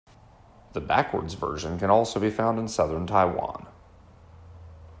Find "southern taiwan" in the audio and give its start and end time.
2.67-3.67